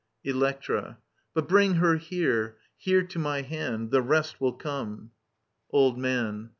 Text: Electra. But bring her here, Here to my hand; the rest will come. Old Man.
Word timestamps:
Electra. 0.23 0.97
But 1.35 1.47
bring 1.47 1.75
her 1.75 1.97
here, 1.97 2.57
Here 2.75 3.03
to 3.03 3.19
my 3.19 3.43
hand; 3.43 3.91
the 3.91 4.01
rest 4.01 4.41
will 4.41 4.53
come. 4.53 5.11
Old 5.71 5.99
Man. 5.99 6.49